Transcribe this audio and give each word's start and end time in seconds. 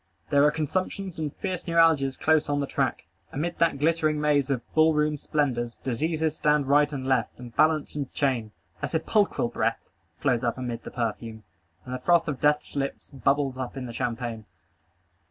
There 0.31 0.43
are 0.45 0.49
consumptions 0.51 1.19
and 1.19 1.31
fierce 1.35 1.67
neuralgias 1.67 2.17
close 2.17 2.49
on 2.49 2.59
the 2.59 2.65
track. 2.65 3.05
Amid 3.31 3.59
that 3.59 3.77
glittering 3.77 4.19
maze 4.19 4.49
of 4.49 4.63
ball 4.73 4.95
room 4.95 5.15
splendors, 5.15 5.75
diseases 5.77 6.37
stand 6.37 6.65
right 6.67 6.91
and 6.91 7.05
left, 7.05 7.37
and 7.37 7.55
balance 7.55 7.93
and 7.93 8.11
chain. 8.11 8.51
A 8.81 8.87
sepulchral 8.87 9.49
breath 9.49 9.91
floats 10.19 10.43
up 10.43 10.57
amid 10.57 10.81
the 10.85 10.89
perfume, 10.89 11.43
and 11.85 11.93
the 11.93 11.99
froth 11.99 12.27
of 12.27 12.41
death's 12.41 12.75
lip 12.75 12.95
bubbles 13.13 13.59
up 13.59 13.77
in 13.77 13.85
the 13.85 13.93
champagne. 13.93 14.45